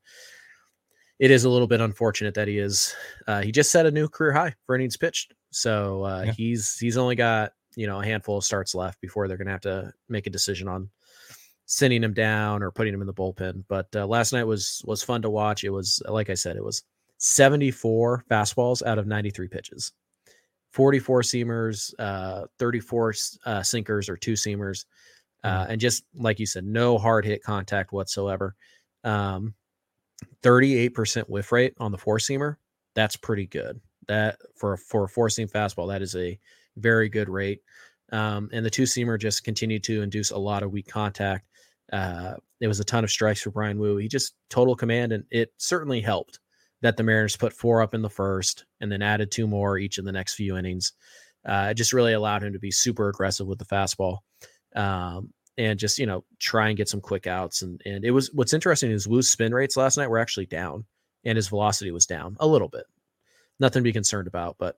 [1.18, 2.94] it is a little bit unfortunate that he is.
[3.26, 6.32] Uh, he just set a new career high for innings pitched so uh, yeah.
[6.32, 9.52] he's he's only got you know a handful of starts left before they're going to
[9.52, 10.90] have to make a decision on
[11.66, 13.64] sending him down or putting him in the bullpen.
[13.68, 15.62] But uh, last night was was fun to watch.
[15.62, 16.82] It was like I said, it was
[17.18, 19.92] 74 fastballs out of 93 pitches,
[20.72, 23.14] 44 seamers, uh, 34
[23.46, 24.86] uh, sinkers or two seamers,
[25.44, 25.72] uh, mm-hmm.
[25.72, 28.56] and just like you said, no hard hit contact whatsoever.
[29.04, 29.54] Um,
[30.42, 32.56] 38% whiff rate on the four seamer.
[32.94, 36.38] That's pretty good that for for a four seam fastball, that is a
[36.76, 37.60] very good rate.
[38.12, 41.48] Um, and the two seamer just continued to induce a lot of weak contact.
[41.92, 43.96] Uh, it was a ton of strikes for Bryan Woo.
[43.96, 46.40] He just total command, and it certainly helped
[46.82, 49.98] that the Mariners put four up in the first and then added two more each
[49.98, 50.92] in the next few innings.
[51.46, 54.18] Uh, it just really allowed him to be super aggressive with the fastball.
[54.74, 58.32] Um, and just you know try and get some quick outs and and it was
[58.32, 60.84] what's interesting is Woo's spin rates last night were actually down
[61.24, 62.86] and his velocity was down a little bit
[63.60, 64.56] nothing to be concerned about.
[64.58, 64.76] But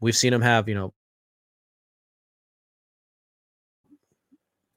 [0.00, 0.92] we've seen him have, you know,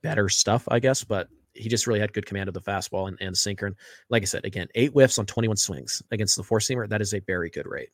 [0.03, 1.03] better stuff, I guess.
[1.03, 3.67] But he just really had good command of the fastball and, and sinker.
[3.67, 3.75] And
[4.09, 6.87] like I said, again, eight whiffs on 21 swings against the four seamer.
[6.87, 7.89] That is a very good rate.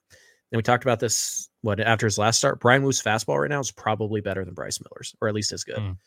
[0.52, 2.60] And we talked about this what after his last start.
[2.60, 5.64] Bryan Woo's fastball right now is probably better than Bryce Miller's, or at least as
[5.64, 5.98] good, mm.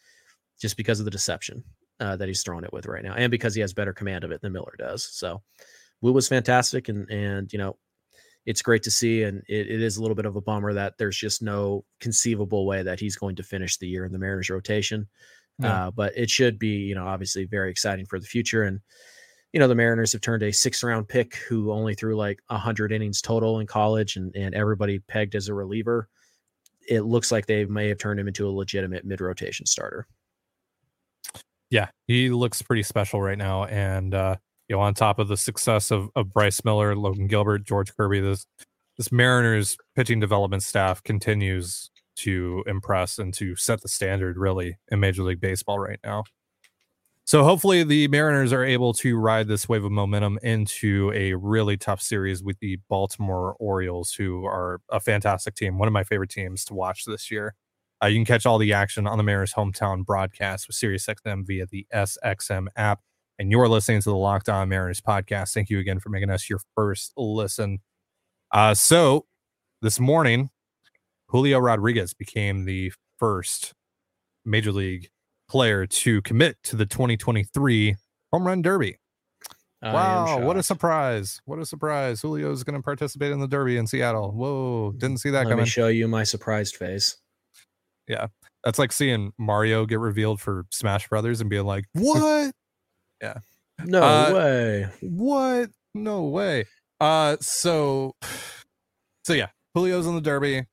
[0.60, 1.62] Just because of the deception
[2.00, 4.30] uh, that he's throwing it with right now, and because he has better command of
[4.30, 5.04] it than Miller does.
[5.04, 5.42] So
[6.00, 7.76] Woo was fantastic, and and you know
[8.46, 9.24] it's great to see.
[9.24, 12.64] And it, it is a little bit of a bummer that there's just no conceivable
[12.64, 15.08] way that he's going to finish the year in the Mariners rotation.
[15.58, 15.86] Yeah.
[15.86, 18.62] Uh, but it should be, you know, obviously very exciting for the future.
[18.62, 18.80] And,
[19.52, 22.92] you know, the Mariners have turned a six round pick who only threw like 100
[22.92, 26.08] innings total in college and, and everybody pegged as a reliever.
[26.88, 30.06] It looks like they may have turned him into a legitimate mid rotation starter.
[31.70, 33.64] Yeah, he looks pretty special right now.
[33.64, 34.36] And, uh,
[34.68, 38.20] you know, on top of the success of, of Bryce Miller, Logan Gilbert, George Kirby,
[38.20, 38.46] this
[38.96, 45.00] this Mariners pitching development staff continues to impress and to set the standard really in
[45.00, 46.24] Major League Baseball right now.
[47.24, 51.76] So hopefully the Mariners are able to ride this wave of momentum into a really
[51.76, 56.30] tough series with the Baltimore Orioles, who are a fantastic team, one of my favorite
[56.30, 57.54] teams to watch this year.
[58.02, 61.66] Uh, you can catch all the action on the Mariners hometown broadcast with SiriusXM via
[61.66, 63.00] the SXM app.
[63.38, 65.52] And you're listening to the Locked On Mariners podcast.
[65.52, 67.80] Thank you again for making us your first listen.
[68.50, 69.26] Uh, so
[69.82, 70.50] this morning,
[71.28, 73.74] Julio Rodriguez became the first
[74.44, 75.08] major league
[75.48, 77.96] player to commit to the 2023
[78.32, 78.98] home run derby.
[79.82, 81.40] I wow, what a surprise.
[81.44, 82.22] What a surprise.
[82.22, 84.32] Julio is going to participate in the derby in Seattle.
[84.32, 85.58] Whoa, didn't see that Let coming.
[85.58, 87.16] Let me show you my surprised face.
[88.64, 92.52] That's like seeing Mario get revealed for Smash Brothers and being like, "What?
[93.22, 93.38] Yeah.
[93.84, 94.86] No Uh, way.
[95.02, 95.70] What?
[95.94, 96.64] No way."
[97.00, 98.14] Uh so
[99.24, 100.66] so yeah, Julio's in the derby.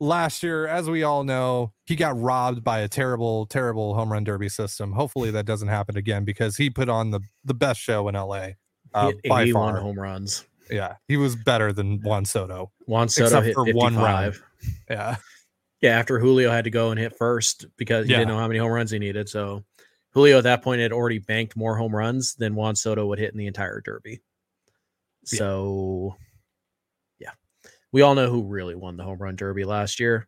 [0.00, 4.24] Last year, as we all know, he got robbed by a terrible, terrible home run
[4.24, 4.92] derby system.
[4.92, 8.48] Hopefully that doesn't happen again because he put on the the best show in LA.
[8.92, 9.80] Uh, by 81 far.
[9.80, 10.44] home runs.
[10.70, 12.70] Yeah, he was better than Juan Soto.
[12.86, 13.82] Juan Soto Except hit for 55.
[13.82, 14.34] one round.
[14.88, 15.16] Yeah.
[15.84, 18.20] Yeah, after Julio had to go and hit first because he Yeah.
[18.20, 19.28] didn't know how many home runs he needed.
[19.28, 19.64] So
[20.14, 23.32] Julio at that point had already banked more home runs than Juan Soto would hit
[23.32, 24.22] in the entire derby.
[25.30, 25.38] Yeah.
[25.40, 26.16] So
[27.18, 27.32] yeah.
[27.92, 30.26] We all know who really won the home run derby last year.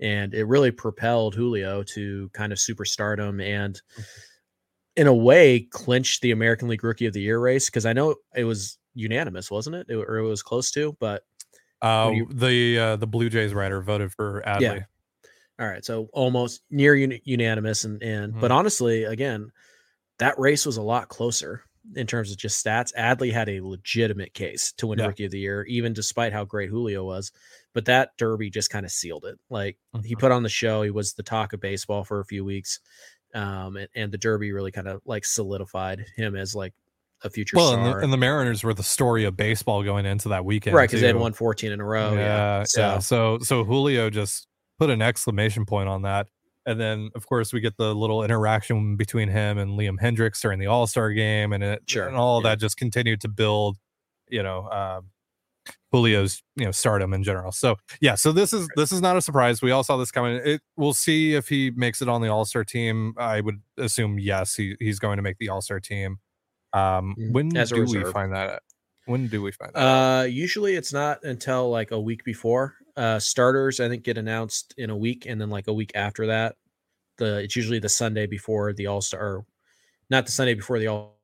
[0.00, 3.80] And it really propelled Julio to kind of superstardom and
[4.96, 7.70] in a way clinch the American League Rookie of the Year race.
[7.70, 9.86] Cause I know it was unanimous, wasn't it?
[9.88, 11.22] It- or it was close to, but
[11.82, 14.60] Uh, you- the uh, the Blue Jays writer voted for Adley.
[14.60, 14.78] Yeah.
[15.58, 18.40] All right, so almost near uni- unanimous, and and Mm-hmm.
[18.40, 19.50] but honestly, again,
[20.18, 21.62] that race was a lot closer
[21.96, 22.94] in terms of just stats.
[22.98, 25.06] Adley had a legitimate case to win Yeah.
[25.06, 27.32] Rookie of the Year, even despite how great Julio was.
[27.72, 29.38] But that Derby just kind of sealed it.
[29.48, 30.18] Like he Mhm.
[30.18, 32.80] put on the show, he was the talk of baseball for a few weeks,
[33.34, 36.74] um, and, and the Derby really kind of like solidified him as like
[37.22, 40.28] a future Well, and the, and the Mariners were the story of baseball going into
[40.30, 42.12] that weekend, right, because they had won 14 in a row.
[42.14, 42.98] yeah, Yeah, yeah.
[42.98, 44.46] So, So so Julio just
[44.78, 46.28] put an exclamation point on that.
[46.66, 50.58] And then of course we get the little interaction between him and Liam Hendriks during
[50.58, 52.50] the All-Star game and it Sure, and all yeah.
[52.50, 53.76] that just continued to build,
[54.28, 55.10] you know, um
[55.92, 57.52] Julio's, you know, stardom in general.
[57.52, 59.60] So yeah, so this is this is not a surprise.
[59.60, 60.40] We all saw this coming.
[60.44, 63.14] It we'll see if he makes it on the All-Star team.
[63.16, 66.18] I would assume yes, he, he's going to make the All-Star team.
[66.72, 68.62] Um Mm, when as do we find that out?
[69.06, 69.80] When do we find that?
[69.80, 72.76] Uh, usually it's not until like a week before.
[72.96, 76.26] Uh, starters I think get announced in a week, and then like a week after
[76.26, 76.56] that,
[77.16, 79.44] the it's usually the Sunday before the All Star,
[80.10, 81.16] not the Sunday before the All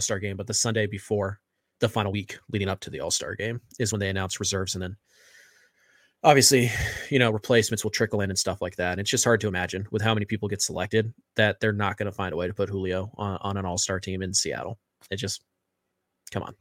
[0.00, 1.40] Star game, but the Sunday before
[1.80, 4.74] the final week leading up to the All Star game is when they announce reserves,
[4.74, 4.96] and then
[6.26, 6.70] obviously,
[7.08, 8.92] you know, replacements will trickle in and stuff like that.
[8.92, 11.96] And it's just hard to imagine with how many people get selected that they're not
[11.96, 14.34] going to find a way to put Julio on, on an All Star team in
[14.34, 14.78] Seattle.
[15.10, 15.42] It just
[16.32, 16.54] come on.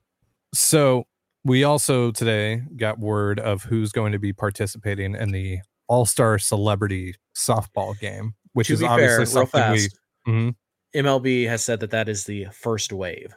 [0.53, 1.05] So
[1.43, 6.37] we also today got word of who's going to be participating in the All Star
[6.37, 9.77] Celebrity Softball game, which is obviously fair, something we.
[9.79, 10.55] fast, Mhm.
[10.95, 13.35] MLB has said that that is the first wave.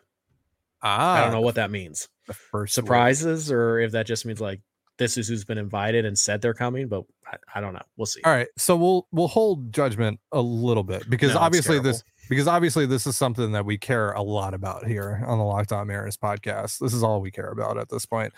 [0.83, 2.09] Ah, I don't know what that means.
[2.29, 2.85] the first wave.
[2.85, 4.61] Surprises, or if that just means like
[4.99, 7.83] this is who's been invited and said they're coming, but I, I don't know.
[7.97, 8.21] We'll see.
[8.25, 12.47] All right, so we'll we'll hold judgment a little bit because No, obviously this because
[12.49, 15.87] obviously this is something that we care a lot about here on the Locked On
[15.87, 16.79] Mariners podcast.
[16.79, 18.33] This is all we care about at this point.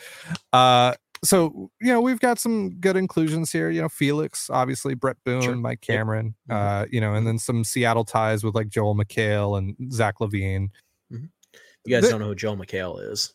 [0.52, 3.68] Uh so you know we've got some good inclusions here.
[3.70, 5.56] You know Felix, obviously Bret Boone, Sure.
[5.56, 6.34] Mike Cameron.
[6.50, 6.54] Mhm.
[6.54, 10.68] Uh, you know, and then some Seattle ties with like Joel McHale and Zach LaVine.
[11.10, 13.34] You guys The- don't know who Joel McHale is.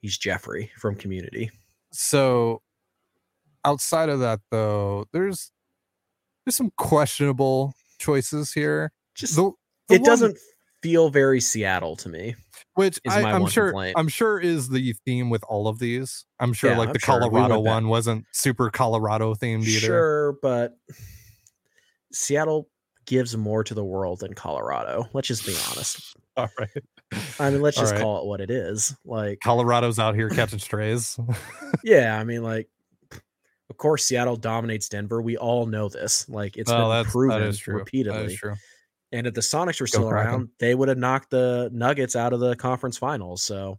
[0.00, 1.50] He's Jeffrey from Community.
[1.92, 2.62] So
[3.64, 5.52] outside of that, though, there's
[6.44, 8.92] there's some questionable choices here.
[9.14, 9.52] Just The-
[9.88, 10.38] the it one- doesn't
[10.82, 12.34] feel very Seattle to me.
[12.74, 13.94] which is I, one sure complaint.
[13.98, 16.24] I'm sure is the theme with all of these.
[16.40, 17.20] I'm sure Yeah, like I'm the sure.
[17.20, 19.78] Colorado one wasn't super Colorado themed either.
[19.86, 20.76] Sure, but
[22.12, 22.68] Seattle
[23.06, 25.08] gives more to the world than Colorado.
[25.12, 26.16] Let's just be honest.
[26.36, 26.68] All right.
[27.38, 28.00] I mean, let's just right.
[28.00, 28.94] call it what it is.
[29.04, 31.18] Like, Colorado's out here catching strays.
[31.84, 32.68] yeah, I mean, like,
[33.70, 35.22] of course, Seattle dominates Denver.
[35.22, 36.28] We all know this.
[36.28, 37.76] Like, it's well, been proven that is true.
[37.76, 38.38] Repeatedly.
[39.12, 42.40] And if the Sonics were still around, they would have knocked the Nuggets out of
[42.40, 43.42] the conference finals.
[43.42, 43.78] So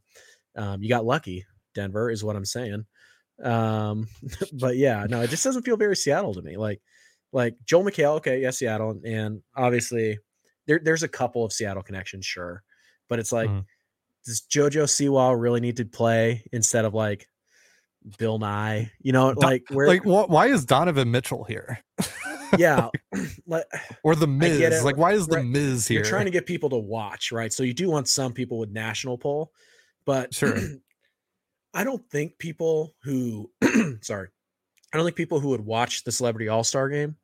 [0.56, 2.86] um, you got lucky, Denver, is what I'm saying.
[3.44, 4.08] Um,
[4.54, 6.58] but yeah, no, it just doesn't feel very Seattle to me.
[6.58, 6.82] Like,
[7.32, 10.20] like Joel McHale, okay, yeah, Seattle, and obviously
[10.68, 12.64] there, there's a couple of Seattle connections, sure,
[13.10, 13.66] but it's like, Mhm.
[14.26, 17.28] does JoJo Siwa really need to play instead of like
[18.18, 18.92] Bill Nye?
[19.02, 21.80] You know, Don- like where Like, wh- why is Donovan Mitchell here?
[22.58, 22.90] yeah,
[23.48, 23.66] like,
[24.04, 24.84] or the Miz.
[24.84, 25.46] Like, why is the right.
[25.46, 26.00] Miz here?
[26.02, 27.52] you're trying to get people to watch, right?
[27.52, 29.52] So you do want some people with national pull,
[30.06, 30.56] but Sure.
[31.74, 33.50] I don't think people who
[34.02, 34.30] sorry,
[34.94, 37.16] I don't think people who would watch the celebrity all-star game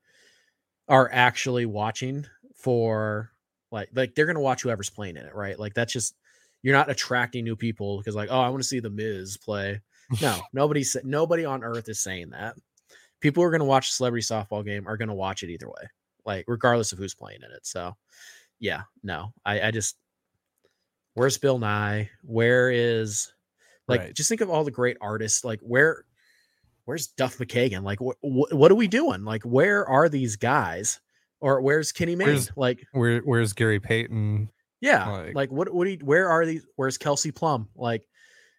[0.88, 3.32] are actually watching for
[3.72, 5.58] like like they're gonna watch whoever's playing in it, right?
[5.60, 6.16] Like that's just
[6.62, 9.82] you're not attracting new people because like, oh, I want to see the Miz play.
[10.22, 12.56] No, nobody said nobody on earth is saying that.
[13.22, 15.88] People who are gonna watch a celebrity softball game are gonna watch it either way,
[16.26, 17.66] like regardless of who's playing in it.
[17.66, 17.96] So
[18.60, 19.96] yeah, no, I, I just
[21.14, 22.10] where's Bill Nye?
[22.24, 23.32] Where is
[23.88, 24.14] like Right.
[24.16, 25.44] just think of all the great artists.
[25.44, 26.06] Like where
[26.86, 27.84] where's Duff McKagan?
[27.84, 29.24] Like wh- wh- what are we doing?
[29.24, 31.00] Like where are these guys?
[31.42, 32.28] Or where's Kenny Mayne?
[32.28, 34.50] Where's- like Where, where's Gary Payton?
[34.82, 36.66] yeah, like- like, what what do you, where are these?
[36.76, 37.70] Where's Kelsey Plum?
[37.76, 38.04] Like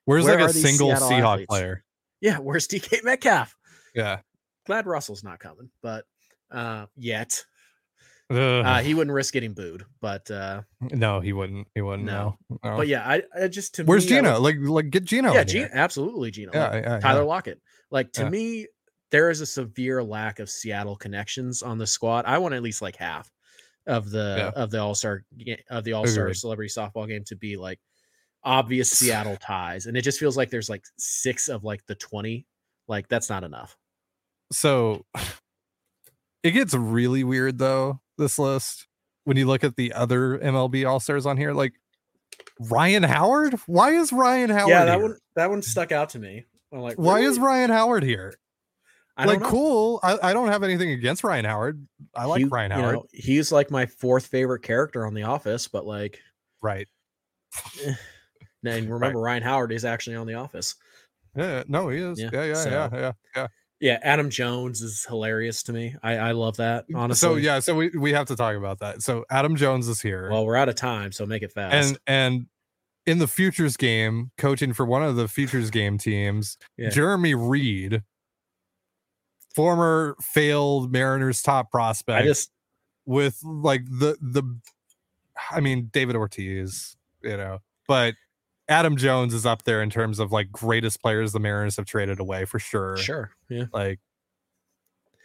[0.06, 1.46] Where's Where like a single Seattle Seahawk athletes?
[1.48, 1.84] player?
[2.20, 3.54] yeah, where's DK Metcalf?
[3.94, 4.20] Yeah.
[4.66, 6.04] Glad Russell's not coming, but
[6.50, 7.44] uh yet
[8.30, 9.84] uh he wouldn't risk getting booed.
[10.00, 11.66] But uh no, he wouldn't.
[11.74, 12.06] He wouldn't.
[12.06, 12.36] No.
[12.48, 12.58] No.
[12.76, 14.38] but yeah, I, I just to Where's me, Geno?
[14.40, 15.32] Like, like get Geno.
[15.32, 16.52] yeah, Geno, absolutely Geno.
[16.54, 17.00] Yeah, like, yeah, yeah.
[17.00, 17.60] Tyler Lockett.
[17.90, 18.28] Like to Yeah.
[18.30, 18.66] me,
[19.11, 22.25] there is a severe lack of Seattle connections on the squad.
[22.27, 23.31] I want at least like half
[23.87, 24.62] of the Yeah.
[24.62, 25.25] of the All Star
[25.70, 27.81] of the All Star celebrity softball game to be like
[28.44, 32.46] obvious Seattle ties, and it just feels like there's like six of like the twenty.
[32.88, 33.77] Like that's not enough.
[34.53, 35.05] so
[36.42, 38.87] it gets really weird though this list
[39.25, 41.75] when you look at the other mlb all-stars on here like
[42.70, 45.03] ryan howard why is ryan howard yeah, that here?
[45.03, 45.64] one that one mm.
[45.64, 46.44] stuck out to me.
[46.73, 48.35] I'm like, why is ryan howard here
[49.16, 52.70] I like cool I, I don't have anything against ryan howard i like He- ryan
[52.70, 56.20] you howard know, he's like my fourth favorite character on The Office, but like,
[56.62, 56.88] right
[57.85, 57.94] eh,
[58.64, 60.75] and remember Ryan Howard is actually on The Office.
[61.37, 63.46] yeah no he is Yeah, yeah yeah so- yeah yeah yeah
[63.81, 65.96] Yeah, Adam Jones is hilarious to me.
[66.03, 66.87] I, I love that.
[66.88, 67.29] Mm, honestly.
[67.29, 70.29] so yeah so we, we have to talk about that so adam jones is here
[70.31, 71.75] Well, we're out of time, so make it fast.
[71.75, 72.46] and and
[73.07, 76.90] in the futures game coaching for one of the futures game teams Yeah.
[76.90, 78.03] jeremy reed
[79.54, 82.50] former failed mariners top prospect I just
[83.06, 84.42] with like the the
[85.50, 87.58] i mean david ortiz you know
[87.88, 88.14] but
[88.68, 92.20] adam jones is up there in terms of like greatest players the mariners have traded
[92.20, 93.30] away for sure sure.
[93.48, 93.64] Yeah.
[93.72, 93.98] like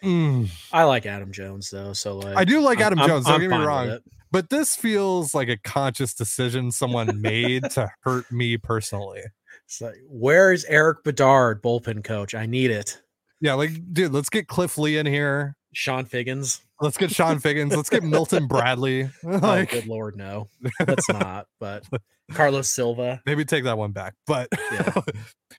[0.03, 0.49] mm.
[0.71, 1.93] I like Adam Jones though.
[1.93, 3.99] So like i do like I'm- adam I'm- jones don't I'm get me wrong
[4.31, 9.21] but this feels like a conscious decision someone made to hurt me personally
[9.65, 12.35] It's like, where is Erik Bedard, bullpen coach?
[12.35, 13.01] I need it.
[13.41, 15.56] Yeah, like, dude, let's get Cliff Lee in here.
[15.74, 16.62] Chone Figgins.
[16.82, 17.76] Let's get Chone Figgins.
[17.76, 19.10] Let's get Milton Bradley.
[19.26, 20.48] oh, good lord, no.
[20.80, 21.48] That's not.
[21.60, 21.84] But
[22.32, 23.21] Carlos Silva.
[23.26, 24.13] maybe take that one back.
[24.26, 24.93] But Yeah.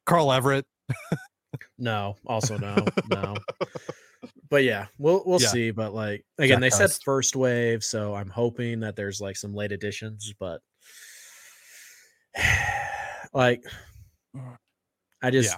[0.07, 0.65] Carl Everett.
[1.79, 2.77] No, also no,
[3.11, 3.35] no.
[4.51, 5.49] But yeah, we'll we'll Yeah.
[5.49, 5.71] see.
[5.71, 9.55] But like again, Jack they said first wave, so I'm hoping that there's like some
[9.55, 10.61] late additions, but
[13.33, 13.63] like
[15.23, 15.57] I just Yeah.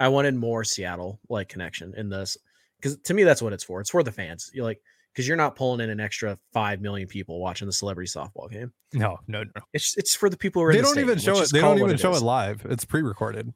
[0.00, 2.36] I wanted more Seattle like connection in this
[2.80, 3.80] because to me that's what it's for.
[3.80, 4.50] It's for the fans.
[4.52, 4.80] You're like
[5.12, 8.72] because you're not pulling in an extra five million people watching the celebrity softball game.
[8.92, 9.62] No, no, no.
[9.72, 10.72] It's it's for the people who are.
[10.72, 11.36] They in the don't even stadium.
[11.36, 11.52] show it.
[11.52, 12.22] They don't even show is.
[12.22, 12.66] it live.
[12.68, 13.52] It's pre-recorded.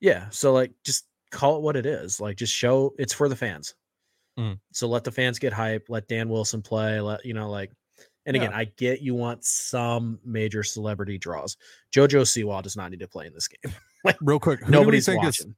[0.00, 0.28] Yeah.
[0.30, 2.20] So like just call it what it is.
[2.20, 3.74] Like just show it's for the fans.
[4.38, 4.58] Mm.
[4.72, 7.72] So let the fans get hype, let Dan Wilson play, let you know, like
[8.26, 8.58] and again, Yeah.
[8.58, 11.56] I get you want some major celebrity draws.
[11.92, 13.72] Jojo Siwa does not need to play in this game.
[14.04, 15.54] like Real quick, Nobody's think is watching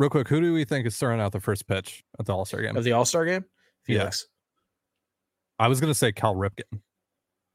[0.00, 0.26] real quick?
[0.28, 2.76] Who do we think is throwing out the first pitch at the All Star game?
[2.76, 3.44] of the All-Star game.
[3.86, 4.10] Yeah.
[5.58, 6.80] I was gonna say Cal Ripken.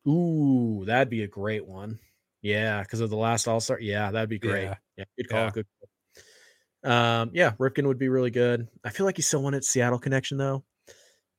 [0.07, 1.99] Ooh, that'd be a great one.
[2.43, 3.79] Yeah, because of the last All-Star.
[3.79, 4.63] Yeah, that'd be great.
[4.65, 4.75] Yeah.
[4.97, 5.39] Yeah, good call.
[5.39, 5.49] Yeah.
[5.49, 5.65] Good
[6.83, 6.91] call.
[6.91, 8.67] Um, yeah, Ripken would be really good.
[8.83, 10.63] I feel like he still wanted Seattle connection though.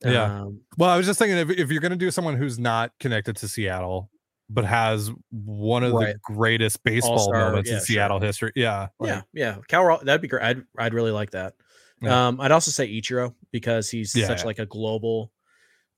[0.04, 0.40] Yeah.
[0.42, 3.36] Um, Well, I was just thinking if if you're gonna do someone who's not connected
[3.36, 4.10] to Seattle,
[4.48, 6.14] but has one of Right.
[6.14, 7.86] the greatest baseball All-star, moments yeah, in sure.
[7.86, 8.52] Seattle history.
[8.54, 8.88] Yeah.
[9.00, 9.56] like, yeah, yeah.
[9.68, 10.42] Cal, that'd be great.
[10.44, 11.54] I'd I'd really like that.
[12.00, 12.28] Yeah.
[12.28, 15.32] Um, I'd also say Ichiro because he's Yeah, such like a global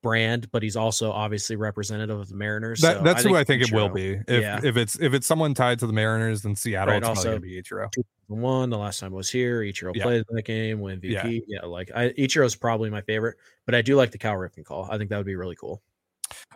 [0.01, 2.81] brand, but he's also obviously representative of the Mariners.
[2.81, 4.13] That, so that's who I think it will be.
[4.29, 4.61] If Yeah.
[4.63, 7.41] if it's if it's someone tied to the Mariners, then Seattle Right, it's also- gonna
[7.41, 7.91] be Ichiro.
[8.29, 11.01] One, the last time I was here, Ichiro played in that game, win.
[11.01, 11.43] MVP.
[11.49, 13.37] Yeah, like I, Ichiro's probably my favorite,
[13.67, 14.87] but I do like the Cal Ripken call.
[14.91, 15.83] I think that would be really cool.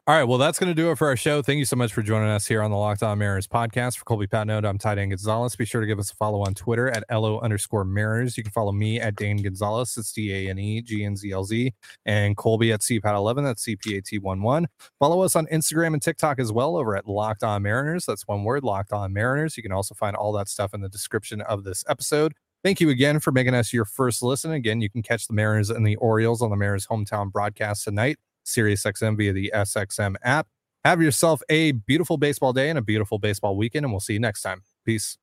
[0.06, 1.42] All right, well, that's going to do it for our show.
[1.42, 3.98] Thank you so much for joining us here on the Locked On Mariners podcast.
[3.98, 5.54] For Colby Patnode, I'm Ty Dane Gonzalez.
[5.54, 8.36] Be sure to give us a follow on Twitter at LO underscore Mariners.
[8.36, 9.96] You can follow me at Dane Gonzalez.
[9.96, 11.72] It's D A N E G N Z L Z.
[12.04, 13.44] And Colby at CPAT11.
[13.44, 14.66] That's CPAT11.
[14.98, 18.04] Follow us on Instagram and TikTok as well over at Locked On Mariners.
[18.04, 19.56] That's one word, Locked On Mariners.
[19.56, 22.34] You can also find all that stuff in the description of this episode.
[22.64, 24.52] Thank you again for making us your first listen.
[24.52, 28.18] Again, you can catch the Mariners and the Orioles on the Mariners hometown broadcast tonight,
[28.44, 30.48] SiriusXM via the SXM app.
[30.84, 34.20] Have yourself a beautiful baseball day and a beautiful baseball weekend, and we'll see you
[34.20, 34.62] next time.
[34.84, 35.16] Peace.